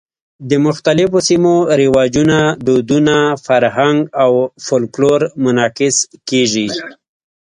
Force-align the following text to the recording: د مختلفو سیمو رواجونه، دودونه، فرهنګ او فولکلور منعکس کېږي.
د 0.49 0.51
مختلفو 0.65 1.17
سیمو 1.29 1.55
رواجونه، 1.79 2.39
دودونه، 2.65 3.17
فرهنګ 3.45 3.99
او 4.23 4.31
فولکلور 4.65 5.21
منعکس 5.43 5.97
کېږي. 6.29 6.67